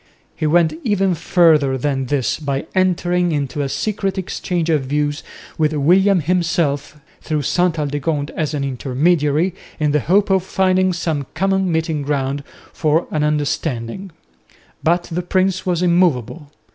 He 0.35 0.47
went 0.47 0.73
even 0.83 1.13
further 1.13 1.77
than 1.77 2.07
this 2.07 2.39
by 2.39 2.65
entering 2.73 3.31
into 3.31 3.61
a 3.61 3.69
secret 3.69 4.17
exchange 4.17 4.67
of 4.67 4.85
views 4.85 5.21
with 5.59 5.73
William 5.75 6.21
himself 6.21 6.99
through 7.21 7.43
Ste 7.43 7.77
Aldegonde 7.77 8.31
as 8.35 8.55
an 8.55 8.63
intermediary, 8.63 9.53
in 9.79 9.91
the 9.91 9.99
hope 9.99 10.31
of 10.31 10.41
finding 10.41 10.91
some 10.91 11.27
common 11.35 11.71
meeting 11.71 12.01
ground 12.01 12.43
for 12.73 13.05
an 13.11 13.23
understanding. 13.23 14.11
But 14.81 15.03
the 15.03 15.21
prince 15.21 15.67
was 15.67 15.83
immovable. 15.83 16.49